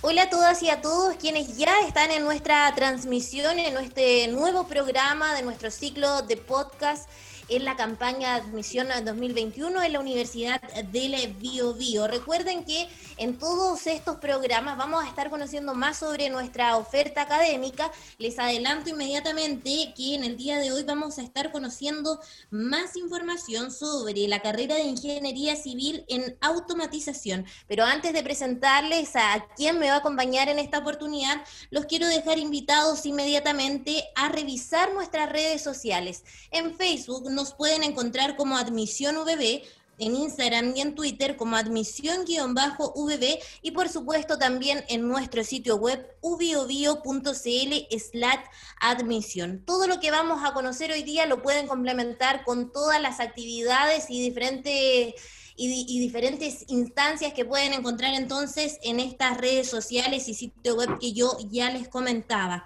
[0.00, 4.68] Hola a todas y a todos quienes ya están en nuestra transmisión, en este nuevo
[4.68, 7.10] programa de nuestro ciclo de podcast
[7.48, 10.60] en la campaña de admisión 2021 en la Universidad
[10.92, 12.06] del Bio, Bio.
[12.06, 17.90] Recuerden que en todos estos programas vamos a estar conociendo más sobre nuestra oferta académica.
[18.18, 22.20] Les adelanto inmediatamente que en el día de hoy vamos a estar conociendo
[22.50, 27.46] más información sobre la carrera de Ingeniería Civil en Automatización.
[27.66, 32.06] Pero antes de presentarles a quién me va a acompañar en esta oportunidad, los quiero
[32.06, 36.24] dejar invitados inmediatamente a revisar nuestras redes sociales.
[36.50, 39.62] En Facebook nos pueden encontrar como Admisión VB,
[39.98, 46.04] en Instagram y en Twitter como admisión-vb y por supuesto también en nuestro sitio web
[46.20, 48.44] ubiobio.cl slash
[48.80, 49.62] admisión.
[49.64, 54.06] Todo lo que vamos a conocer hoy día lo pueden complementar con todas las actividades
[54.08, 55.14] y diferentes
[55.60, 61.12] y, diferentes instancias que pueden encontrar entonces en estas redes sociales y sitio web que
[61.12, 62.64] yo ya les comentaba.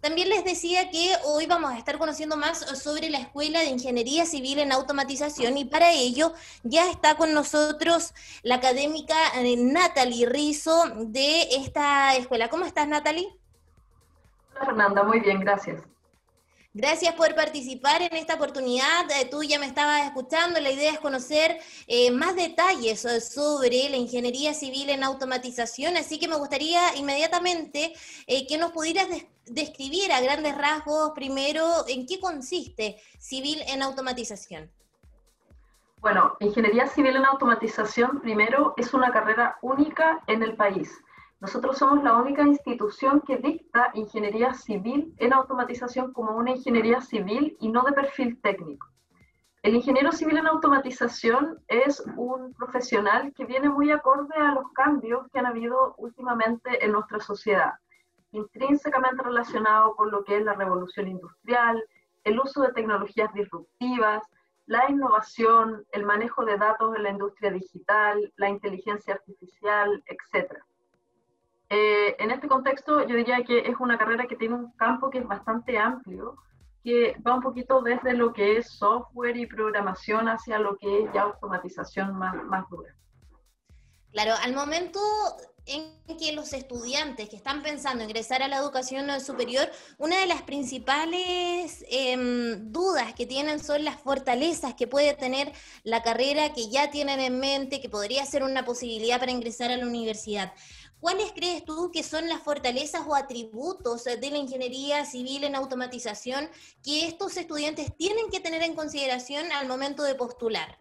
[0.00, 4.26] También les decía que hoy vamos a estar conociendo más sobre la Escuela de Ingeniería
[4.26, 10.84] Civil en Automatización y para ello ya está con nosotros la académica eh, Natalie Rizo
[10.96, 12.48] de esta escuela.
[12.48, 13.28] ¿Cómo estás, Natalie?
[14.54, 15.82] Hola, Fernanda, muy bien, gracias.
[16.80, 19.10] Gracias por participar en esta oportunidad.
[19.10, 20.60] Eh, tú ya me estabas escuchando.
[20.60, 25.96] La idea es conocer eh, más detalles sobre la ingeniería civil en automatización.
[25.96, 27.94] Así que me gustaría inmediatamente
[28.48, 29.08] que nos pudieras
[29.46, 34.70] describir a grandes rasgos primero en qué consiste civil en automatización.
[36.00, 40.92] Bueno, ingeniería civil en automatización primero es una carrera única en el país.
[41.40, 47.56] Nosotros somos la única institución que dicta ingeniería civil en automatización como una ingeniería civil
[47.60, 48.88] y no de perfil técnico.
[49.62, 55.28] El ingeniero civil en automatización es un profesional que viene muy acorde a los cambios
[55.32, 57.74] que han habido últimamente en nuestra sociedad
[58.32, 61.82] intrínsecamente relacionado con lo que es la revolución industrial,
[62.24, 64.22] el uso de tecnologías disruptivas,
[64.66, 70.62] la innovación, el manejo de datos en la industria digital, la inteligencia artificial, etc.
[71.70, 75.18] Eh, en este contexto, yo diría que es una carrera que tiene un campo que
[75.18, 76.36] es bastante amplio,
[76.82, 81.12] que va un poquito desde lo que es software y programación hacia lo que es
[81.12, 82.94] ya automatización más, más dura.
[84.12, 85.00] Claro, al momento
[85.66, 90.40] en que los estudiantes que están pensando ingresar a la educación superior, una de las
[90.42, 95.52] principales em, dudas que tienen son las fortalezas que puede tener
[95.84, 99.76] la carrera que ya tienen en mente, que podría ser una posibilidad para ingresar a
[99.76, 100.54] la universidad.
[101.00, 106.48] ¿Cuáles crees tú que son las fortalezas o atributos de la ingeniería civil en automatización
[106.82, 110.76] que estos estudiantes tienen que tener en consideración al momento de postular?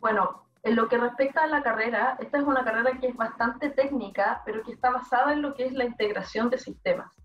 [0.00, 3.70] Bueno, en lo que respecta a la carrera, esta es una carrera que es bastante
[3.70, 7.15] técnica, pero que está basada en lo que es la integración de sistemas.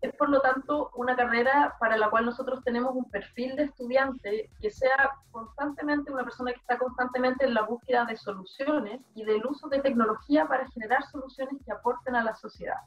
[0.00, 4.50] Es por lo tanto una carrera para la cual nosotros tenemos un perfil de estudiante
[4.58, 9.44] que sea constantemente una persona que está constantemente en la búsqueda de soluciones y del
[9.44, 12.78] uso de tecnología para generar soluciones que aporten a la sociedad.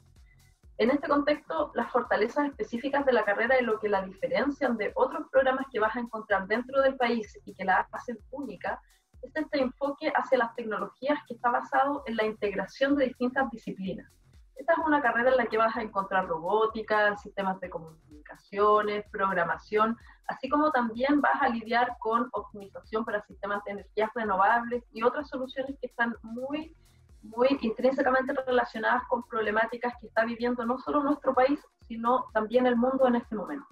[0.76, 4.90] En este contexto, las fortalezas específicas de la carrera y lo que la diferencian de
[4.96, 8.80] otros programas que vas a encontrar dentro del país y que la hacen única
[9.22, 14.10] es este enfoque hacia las tecnologías que está basado en la integración de distintas disciplinas.
[14.56, 19.96] Esta es una carrera en la que vas a encontrar robótica, sistemas de comunicaciones, programación,
[20.28, 25.28] así como también vas a lidiar con optimización para sistemas de energías renovables y otras
[25.28, 26.74] soluciones que están muy,
[27.22, 32.76] muy intrínsecamente relacionadas con problemáticas que está viviendo no solo nuestro país, sino también el
[32.76, 33.66] mundo en este momento.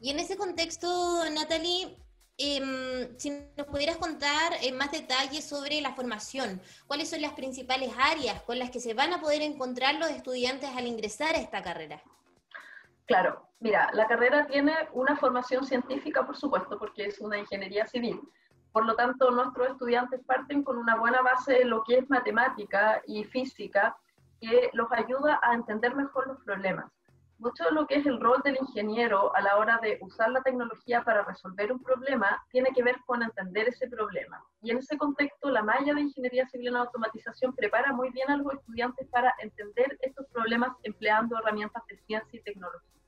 [0.00, 0.88] Y en ese contexto,
[1.34, 1.98] Natalie,
[2.42, 7.92] Em, si nos pudieras contar en más detalles sobre la formación, cuáles son las principales
[7.98, 11.62] áreas con las que se van a poder encontrar los estudiantes al ingresar a esta
[11.62, 12.00] carrera.
[13.04, 18.18] Claro, mira, la carrera tiene una formación científica, por supuesto, porque es una ingeniería civil.
[18.72, 23.02] Por lo tanto, nuestros estudiantes parten con una buena base de lo que es matemática
[23.06, 23.98] y física,
[24.40, 26.90] que los ayuda a entender mejor los problemas
[27.40, 30.42] mucho de lo que es el rol del ingeniero a la hora de usar la
[30.42, 34.44] tecnología para resolver un problema tiene que ver con entender ese problema.
[34.62, 38.36] Y en ese contexto, la malla de ingeniería civil en automatización prepara muy bien a
[38.36, 43.00] los estudiantes para entender estos problemas empleando herramientas de ciencia y tecnología.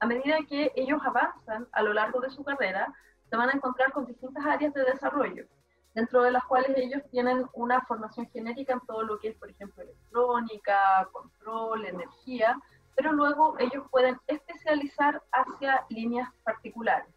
[0.00, 2.92] A medida que ellos avanzan a lo largo de su carrera,
[3.30, 5.46] se van a encontrar con distintas áreas de desarrollo,
[5.94, 9.48] dentro de las cuales ellos tienen una formación genérica en todo lo que es, por
[9.48, 12.58] ejemplo, electrónica, control, energía,
[12.94, 17.08] pero luego ellos pueden especializar hacia líneas particulares.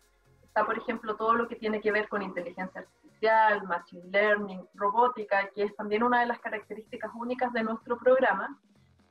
[0.43, 5.49] Está, por ejemplo, todo lo que tiene que ver con inteligencia artificial machine learning, robótica,
[5.53, 8.59] que es también una de las características únicas de nuestro programa,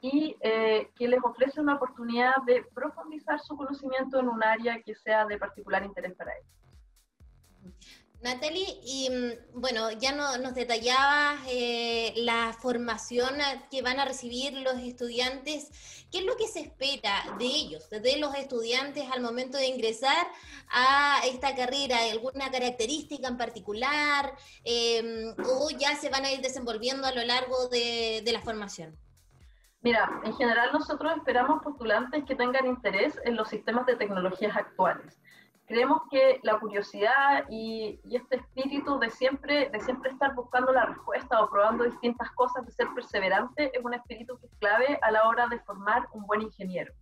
[0.01, 4.95] y eh, que les ofrece una oportunidad de profundizar su conocimiento en un área que
[4.95, 7.77] sea de particular interés para ellos.
[8.25, 13.35] Natalie, y mm, bueno, ya no, nos detallabas eh, la formación
[13.71, 16.07] que van a recibir los estudiantes.
[16.11, 20.27] ¿Qué es lo que se espera de ellos, de los estudiantes al momento de ingresar
[20.71, 21.99] a esta carrera?
[22.11, 24.33] ¿Alguna característica en particular?
[24.65, 28.97] Em, ¿O ya se van a ir desenvolviendo a lo largo de la formación?
[29.83, 35.21] Mira, en general nosotros esperamos postulantes que tengan interés en los sistemas de tecnologías actuales
[35.67, 41.43] creemos que la curiosidad y, este espíritu de siempre, de siempre estar buscando la respuesta
[41.43, 45.29] o probando distintas cosas, de ser perseverante, es un espíritu que es clave a la
[45.29, 46.93] hora de formar un buen ingeniero.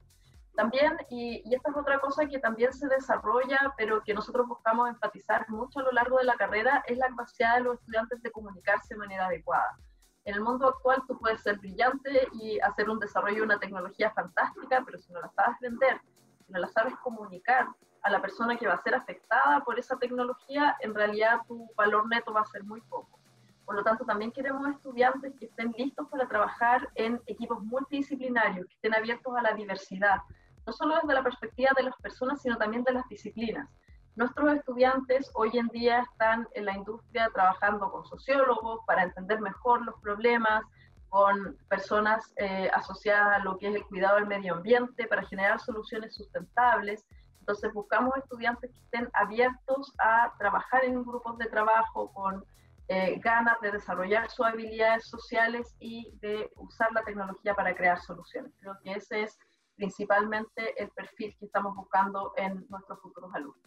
[0.55, 4.88] También, y, y esta es otra cosa que también se desarrolla, pero que nosotros buscamos
[4.88, 8.31] enfatizar mucho a lo largo de la carrera, es la capacidad de los estudiantes de
[8.31, 9.79] comunicarse de manera adecuada.
[10.25, 14.12] En el mundo actual tú puedes ser brillante y hacer un desarrollo de una tecnología
[14.12, 16.00] fantástica, pero si no la sabes vender,
[16.47, 17.67] si no la sabes comunicar,
[18.02, 22.08] a la persona que va a ser afectada por esa tecnología, en realidad tu valor
[22.08, 23.19] neto va a ser muy poco.
[23.64, 28.75] Por lo tanto, también queremos estudiantes que estén listos para trabajar en equipos multidisciplinarios, que
[28.75, 30.19] estén abiertos a la diversidad,
[30.66, 33.69] no solo desde la perspectiva de las personas, sino también de las disciplinas.
[34.14, 39.82] Nuestros estudiantes hoy en día están en la industria trabajando con sociólogos para entender mejor
[39.87, 40.64] los problemas,
[41.08, 45.60] con personas eh, asociadas a lo que es el cuidado del medio ambiente para generar
[45.60, 47.06] soluciones sustentables.
[47.43, 52.44] Entonces buscamos estudiantes que estén abiertos a trabajar en grupos de trabajo con
[52.87, 58.53] eh, ganas de desarrollar sus habilidades sociales y de usar la tecnología para crear soluciones.
[58.61, 59.37] Creo que ese es
[59.75, 63.62] principalmente el perfil que estamos buscando en nuestros futuros alumnos.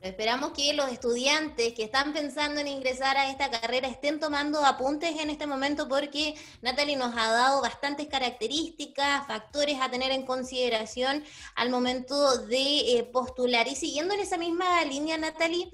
[0.00, 5.18] Esperamos que los estudiantes que están pensando en ingresar a esta carrera estén tomando apuntes
[5.18, 11.24] en este momento porque Natalie nos ha dado bastantes características, factores a tener en consideración
[11.56, 13.66] al momento de eh, postular.
[13.66, 15.68] Y siguiendo en esa misma línea, Natalie,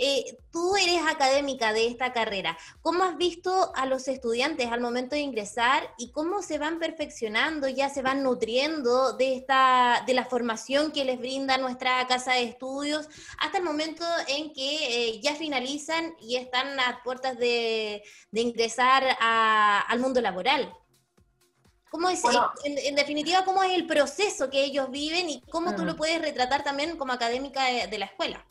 [0.00, 2.56] eh, tú eres académica de esta carrera.
[2.82, 7.68] ¿Cómo has visto a los estudiantes al momento de ingresar y cómo se van perfeccionando,
[7.68, 12.44] ya se van nutriendo de, esta, de la formación que les brinda nuestra casa de
[12.44, 13.08] estudios
[13.40, 19.98] hasta el momento en que eh, ya finalizan y están a puertas de, ingresar al
[19.98, 20.72] mundo laboral?
[21.90, 22.22] ¿Cómo es,
[22.64, 25.96] en, definitiva, cómo es el proceso que ellos viven y cómo tú lo mm.
[25.96, 28.46] puedes retratar también como académica de la escuela?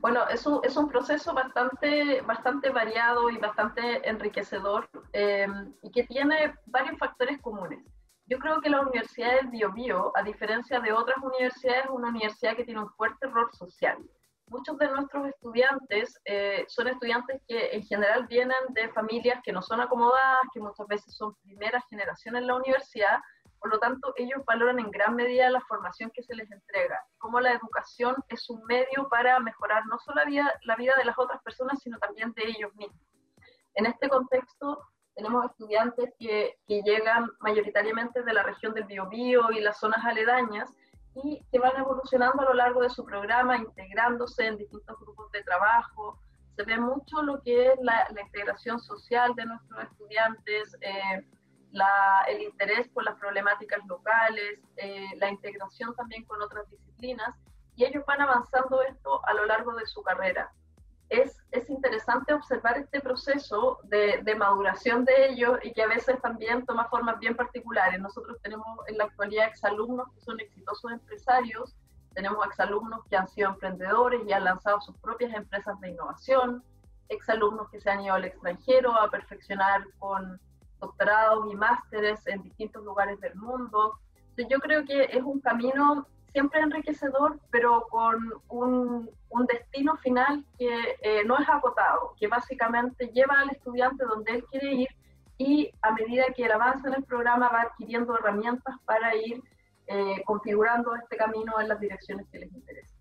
[0.00, 6.04] Bueno, es un, es un proceso bastante, bastante variado y bastante enriquecedor em, y que
[6.04, 7.84] tiene varios factores comunes.
[8.24, 12.56] Yo creo que la Universidad del Biobío, a diferencia de otras universidades, es una universidad
[12.56, 13.98] que tiene un fuerte rol social.
[14.46, 19.60] Muchos de nuestros estudiantes eh, son estudiantes que en general vienen de familias que no
[19.60, 23.18] son acomodadas, que muchas veces son primera generación en la universidad,
[23.60, 27.40] por lo tanto, ellos valoran en gran medida la formación que se les entrega, como
[27.40, 31.18] la educación es un medio para mejorar no solo la vida, la vida de las
[31.18, 33.00] otras personas, sino también de ellos mismos.
[33.74, 34.82] En este contexto,
[35.14, 40.72] tenemos estudiantes que, que llegan mayoritariamente de la región del Biobío y las zonas aledañas
[41.14, 45.42] y que van evolucionando a lo largo de su programa, integrándose en distintos grupos de
[45.42, 46.18] trabajo.
[46.56, 50.76] Se ve mucho lo que es la, la integración social de nuestros estudiantes.
[50.80, 51.26] Eh,
[52.28, 57.34] el interés por las problemáticas locales, eh, la integración también con otras disciplinas,
[57.76, 60.52] y ellos van avanzando esto a lo largo de su carrera.
[61.08, 66.20] Es, es interesante observar este proceso de, de, maduración de ellos y que a veces
[66.20, 68.00] también toma formas bien particulares.
[68.00, 71.74] Nosotros tenemos en la actualidad exalumnos que son exitosos empresarios,
[72.14, 76.62] tenemos exalumnos que han sido emprendedores y han lanzado sus propias empresas de innovación,
[77.08, 80.40] exalumnos que se han ido al extranjero a perfeccionar con
[80.80, 83.98] doctorados y másteres en distintos lugares del mundo.
[84.36, 88.18] yo creo que es un camino siempre enriquecedor, pero con
[88.48, 89.10] un,
[89.46, 94.72] destino final que eh, no es agotado, que básicamente lleva al estudiante donde él quiere
[94.74, 94.88] ir
[95.38, 99.42] y a medida que avanza en el programa va adquiriendo herramientas para ir
[99.86, 102.99] eh, configurando este camino en las direcciones que les interesan.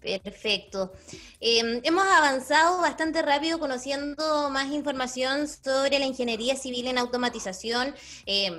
[0.00, 0.92] Perfecto.
[1.40, 7.94] Em, hemos avanzado bastante rápido conociendo más información sobre la ingeniería civil en automatización.
[8.24, 8.50] Eh,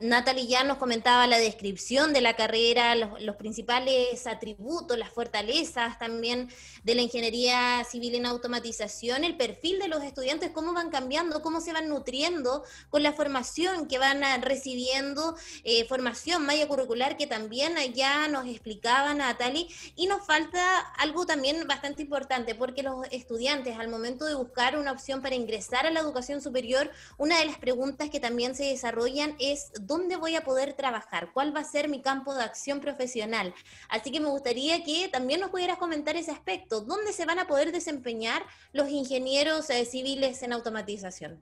[0.00, 6.48] Natalie ya nos comentaba la descripción de la carrera, los, principales atributos, las fortalezas también
[6.82, 11.60] de la ingeniería civil en automatización, el perfil de los estudiantes, cómo van cambiando, cómo
[11.60, 17.74] se van nutriendo con la formación que van recibiendo, eh, formación maya curricular que también
[17.94, 23.88] ya nos explicaba Natalie, y nos falta algo también bastante importante, porque los estudiantes al
[23.88, 28.10] momento de buscar una opción para ingresar a la educación superior, una de las preguntas
[28.10, 31.30] que también se desarrollan es ¿dónde voy a poder trabajar?
[31.32, 33.54] ¿Cuál va a ser mi campo de acción profesional?
[33.88, 36.80] Así que me gustaría que también nos pudieras comentar ese aspecto.
[36.80, 41.40] ¿Dónde se van a poder desempeñar los ingenieros eh, civiles en automatización?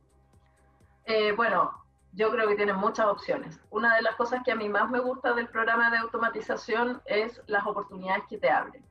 [1.07, 3.61] Eh, bueno, yo creo que tienen muchas opciones.
[3.71, 7.41] Una de las cosas que a mí más me gusta del programa de automatización es
[7.47, 8.83] las oportunidades que te abren.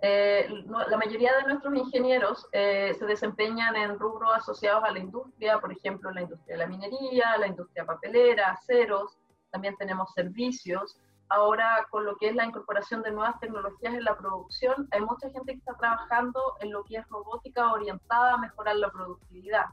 [0.00, 5.58] Eh, la mayoría de nuestros ingenieros eh, se desempeñan en rubros asociados a la industria,
[5.58, 9.18] por ejemplo, la industria de la minería, la industria papelera, aceros,
[9.50, 11.00] también tenemos servicios.
[11.30, 15.28] Ahora, con lo que es la incorporación de nuevas tecnologías en la producción, hay mucha
[15.30, 19.66] gente que está trabajando en lo que es robótica orientada a mejorar la productividad,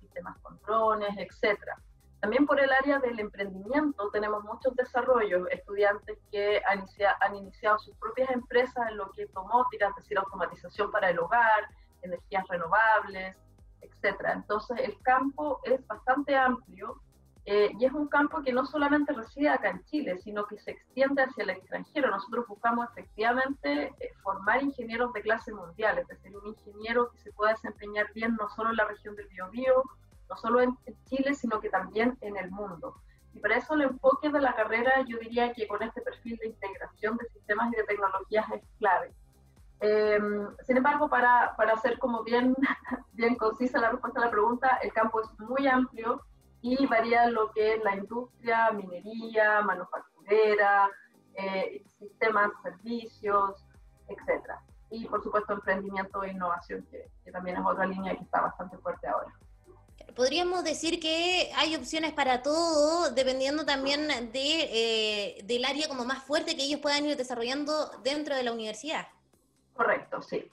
[0.00, 1.80] sistemas con drones, etcétera.
[2.20, 8.30] También por el área del emprendimiento tenemos muchos desarrollos, estudiantes que han, iniciado sus propias
[8.30, 11.68] empresas en lo que es domótica, es decir, automatización para el hogar,
[12.02, 13.36] energías renovables,
[13.80, 14.20] etc.
[14.34, 17.00] Entonces el campo es bastante amplio
[17.46, 20.72] eh, y es un campo que no solamente reside acá en Chile, sino que se
[20.72, 22.10] extiende hacia el extranjero.
[22.10, 27.32] Nosotros buscamos efectivamente eh, formar ingenieros de clase mundial, es decir, un ingeniero que se
[27.32, 29.84] pueda desempeñar bien no solo en la región del Biobío,
[30.30, 32.94] no solo en Chile, sino que también en el mundo.
[33.32, 36.48] Y para eso el enfoque de la carrera, yo diría que con este perfil de
[36.48, 39.12] integración de sistemas y de tecnologías es clave.
[39.80, 42.54] Em, sin embargo, para, para hacer como bien,
[43.12, 46.22] bien concisa la respuesta a la pregunta, el campo es muy amplio
[46.60, 50.90] y varía lo que es la industria, minería, manufacturera,
[51.34, 53.64] eh, sistemas, servicios,
[54.08, 54.52] etc.
[54.90, 58.76] Y por supuesto emprendimiento e innovación, que, que también es otra línea que está bastante
[58.78, 59.32] fuerte ahora
[60.14, 66.24] podríamos decir que hay opciones para todo, dependiendo también de, eh, del área como más
[66.24, 69.08] fuerte que ellos puedan ir desarrollando dentro de la universidad.
[69.74, 70.50] Correcto, sí.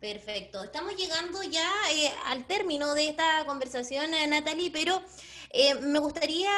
[0.00, 0.64] Perfecto.
[0.64, 5.02] Estamos llegando ya eh, al término de esta conversación, eh, Natalie, pero
[5.82, 6.48] me gustaría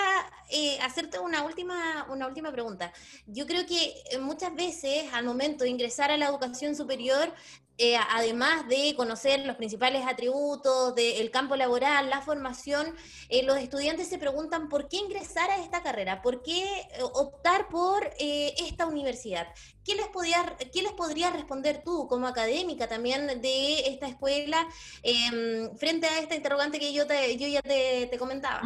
[0.82, 2.92] hacerte una última, una última pregunta.
[3.26, 7.32] Yo creo que muchas veces al momento de ingresar a la educación superior
[7.79, 12.95] eh, además de conocer los principales atributos del campo laboral, la formación,
[13.29, 17.69] eh, los estudiantes se preguntan por qué ingresar a esta carrera, por qué eh, optar
[17.69, 19.49] por esta universidad.
[19.85, 24.67] ¿Qué les, podía, ¿Qué les podría responder tú como académica también de esta escuela
[25.02, 28.61] em, frente a esta interrogante que yo, te, yo ya te, comentaba?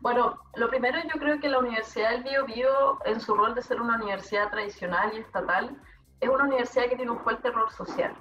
[0.00, 3.62] Bueno, lo primero yo creo que la Universidad del Bio Bio, en su rol de
[3.62, 5.78] ser una universidad tradicional y estatal,
[6.20, 8.14] es una universidad que tiene un fuerte rol social.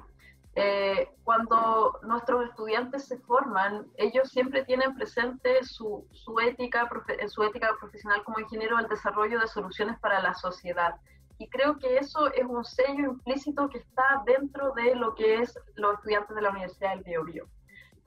[0.55, 6.89] Eh, cuando nuestros estudiantes se forman, ellos siempre tienen presente su, su, ética,
[7.27, 10.95] su ética profesional como ingeniero al desarrollo de soluciones para la sociedad.
[11.37, 15.57] Y creo que eso es un sello implícito que está dentro de lo que es
[15.75, 17.45] los estudiantes de la Universidad del Biobío.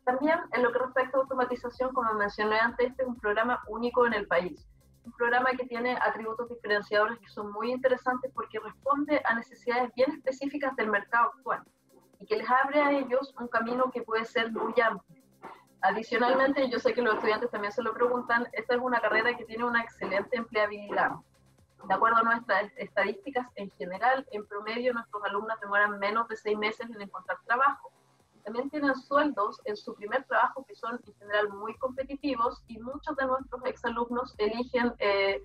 [0.04, 4.04] También en lo que respecta a automatización, como mencioné antes, este es un programa único
[4.04, 4.66] en el país
[5.04, 10.12] un programa que tiene atributos diferenciadores que son muy interesantes porque responde a necesidades bien
[10.12, 11.62] específicas del mercado actual
[12.20, 15.22] y que les abre a ellos un camino que puede ser muy amplio.
[15.80, 19.44] Adicionalmente, yo sé que los estudiantes también se lo preguntan, esta es una carrera que
[19.44, 21.10] tiene una excelente empleabilidad.
[21.88, 26.56] De acuerdo a nuestras estadísticas, en general, en promedio, nuestros alumnos demoran menos de seis
[26.56, 27.90] meses en encontrar trabajo
[28.44, 33.16] también tienen sueldos en su primer trabajo que son en general muy competitivos y muchos
[33.16, 35.42] de nuestros exalumnos eligen eh,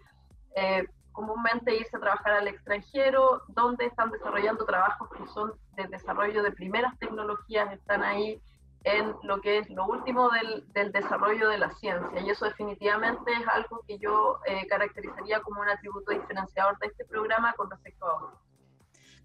[0.55, 6.43] eh, comúnmente irse a trabajar al extranjero, donde están desarrollando trabajos que son de desarrollo
[6.43, 8.39] de primeras tecnologías, están ahí
[8.83, 12.21] en lo que es lo último del, del desarrollo de la ciencia.
[12.21, 17.03] Y eso definitivamente es algo que yo eh, caracterizaría como un atributo diferenciador de este
[17.05, 18.46] programa con respecto a otros.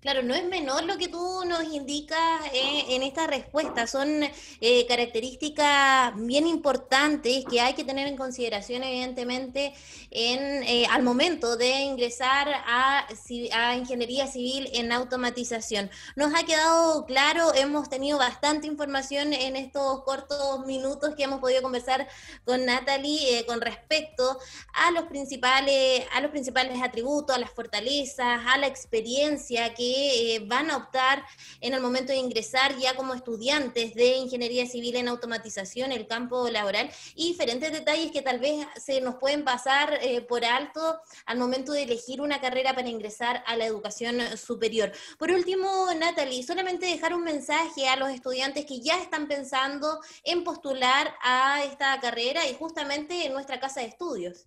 [0.03, 2.19] Claro, no es menor lo que tú nos indicas
[2.53, 3.87] eh, en esta respuesta.
[3.87, 4.09] Son
[4.61, 9.73] eh, características bien importantes que hay que tener en consideración, evidentemente,
[10.11, 13.07] en, eh, al momento de ingresar a,
[13.53, 15.89] a, ingeniería civil en automatización.
[16.17, 21.63] Nos ha quedado claro, hemos tenido bastante información en estos cortos minutos que hemos podido
[21.63, 22.09] conversar
[22.45, 24.37] con Natalie con respecto
[24.73, 30.45] a los principales, a los principales atributos, a las fortalezas, a la experiencia que eh,
[30.47, 31.25] van a optar
[31.61, 36.49] en el momento de ingresar ya como estudiantes de ingeniería civil en automatización, el campo
[36.49, 41.39] laboral, y diferentes detalles que tal vez se nos pueden pasar eh, por alto al
[41.39, 44.93] momento de elegir una carrera para ingresar a la educación superior.
[45.19, 50.45] Por último, Natalie, solamente dejar un mensaje a los estudiantes que ya están pensando en
[50.45, 54.47] postular a esta carrera y justamente en nuestra casa de estudios.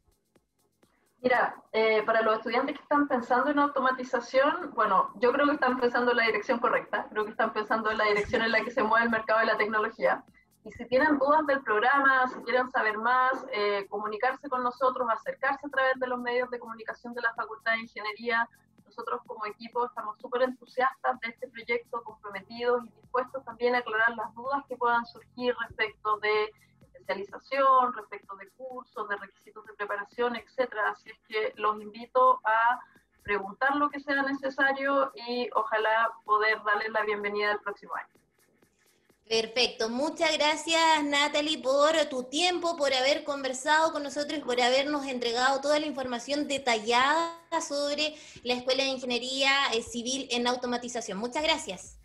[1.25, 5.79] Mira, eh, para los estudiantes que están pensando en automatización, bueno, yo creo que están
[5.79, 8.69] pensando en la dirección correcta, creo que están pensando en la dirección en la que
[8.69, 10.23] se mueve el mercado de la tecnología.
[10.63, 15.65] Y si tienen dudas del programa, si quieren saber más, eh, comunicarse con nosotros, acercarse
[15.65, 18.47] a través de los medios de comunicación de la Facultad de Ingeniería.
[18.85, 24.15] Nosotros como equipo estamos súper entusiastas de este proyecto, comprometidos y dispuestos también a aclarar
[24.15, 26.51] las dudas que puedan surgir respecto de
[27.05, 30.89] especialización, respecto de cursos, de requisitos de preparación, etcétera.
[30.89, 32.79] Así es que los invito a
[33.23, 38.07] preguntar lo que sea necesario y ojalá poder darles la bienvenida el próximo año.
[39.27, 39.89] Perfecto.
[39.89, 45.79] Muchas gracias, Natalie, por tu tiempo, por haber conversado con nosotros por habernos entregado toda
[45.79, 47.33] la información detallada
[47.67, 51.17] sobre la Escuela de Ingeniería eh, Civil en Automatización.
[51.17, 51.97] Muchas gracias.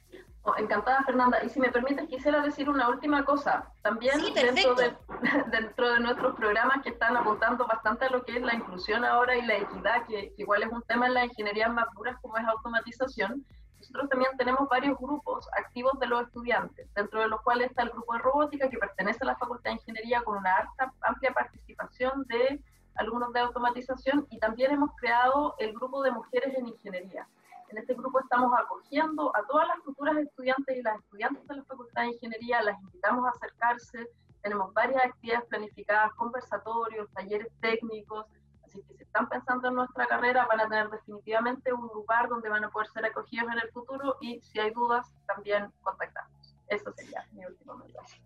[0.43, 1.43] Oh, encantada, Fernanda.
[1.45, 3.71] Y si me permites, quisiera decir una última cosa.
[3.83, 4.97] También dentro, de,
[5.51, 9.37] dentro de nuestros programas que están apuntando bastante a lo que es la inclusión ahora
[9.37, 12.39] y la equidad, que, que igual es un tema en la ingeniería más duras como
[12.39, 13.45] es automatización,
[13.81, 17.91] nosotros también tenemos varios grupos activos de los estudiantes, dentro de los cuales está el
[17.91, 22.25] grupo de robótica que pertenece a la Facultad de Ingeniería con una alta, amplia participación
[22.29, 22.61] de
[22.97, 27.27] alumnos de automatización y también hemos creado el grupo de mujeres en ingeniería.
[27.71, 31.65] En este grupo estamos acogiendo a todas las futuras estudiantes y las estudiantes de la
[31.65, 34.09] Facultad de Ingeniería, las invitamos a acercarse,
[34.43, 38.27] tenemos varias actividades planificadas, conversatorios, talleres técnicos,
[38.71, 42.49] Así que si están pensando en nuestra carrera, van a tener definitivamente un lugar donde
[42.49, 46.55] van a poder ser acogidos en el futuro y si hay dudas, también contactarnos.
[46.69, 48.23] Eso sería mi último mensaje.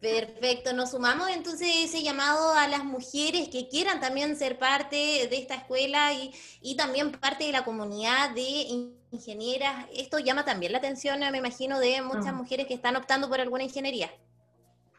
[0.00, 5.38] Perfecto, nos sumamos entonces ese llamado a las mujeres que quieran también ser parte de
[5.38, 9.86] esta escuela y, y, también parte de la comunidad de ingenieras.
[9.92, 12.36] Esto llama también la atención, me imagino, de muchas mm.
[12.36, 14.08] mujeres que están optando por alguna ingeniería.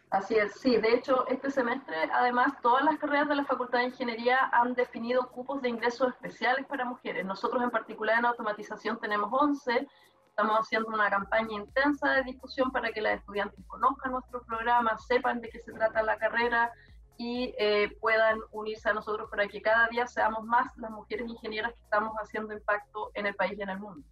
[0.09, 0.75] Así es, sí.
[0.77, 5.29] De hecho, este semestre, además, todas las carreras de la Facultad de Ingeniería han definido
[5.29, 7.23] cupos de ingresos especiales para mujeres.
[7.25, 9.87] Nosotros, en particular, en automatización tenemos 11.
[10.39, 15.41] Estamos haciendo una campaña intensa de discusión para que las estudiantes conozcan nuestro programa, sepan
[15.41, 16.71] de qué se trata la carrera
[17.17, 21.73] y eh, puedan unirse a nosotros para que cada día seamos más las mujeres ingenieras
[21.73, 24.07] que estamos haciendo impacto en el país y en el mundo.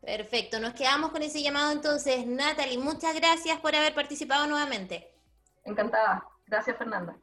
[0.00, 2.26] Perfecto, nos quedamos con ese llamado entonces.
[2.26, 5.14] Natalie, muchas gracias por haber participado nuevamente.
[5.62, 6.26] Encantada.
[6.48, 7.16] Gracias, Fernanda.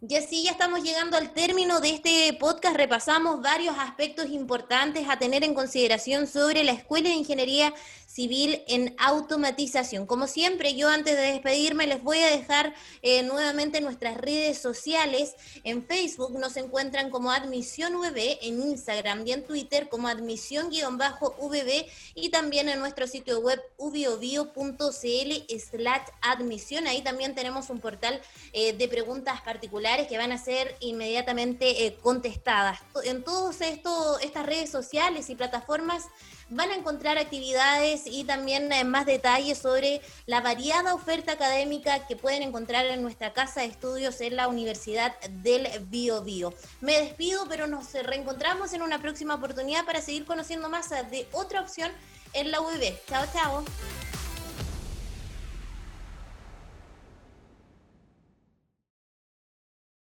[0.00, 2.76] Y así ya estamos llegando al término de este podcast.
[2.76, 7.74] Repasamos varios aspectos importantes a tener en consideración sobre la Escuela de Ingeniería
[8.06, 10.06] Civil en Automatización.
[10.06, 15.34] Como siempre, yo antes de despedirme les voy a dejar eh, nuevamente nuestras redes sociales.
[15.64, 22.28] En Facebook nos encuentran como Admisión VB, en Instagram y en Twitter como admisión-VB y
[22.28, 26.86] también en nuestro sitio web ubiobio.cl slash admisión.
[26.86, 28.20] Ahí también tenemos un portal
[28.52, 32.78] eh, de preguntas particulares que van a ser inmediatamente eh, contestadas.
[33.04, 36.04] En todas estas redes sociales y plataformas
[36.50, 42.16] van a encontrar actividades y también eh, más detalles sobre la variada oferta académica que
[42.16, 46.52] pueden encontrar en nuestra casa de estudios en la Universidad del Bio Bio.
[46.80, 51.60] Me despido, pero nos reencontramos en una próxima oportunidad para seguir conociendo más de otra
[51.60, 51.90] opción
[52.34, 52.94] en la UB.
[53.08, 53.64] Chao, chao.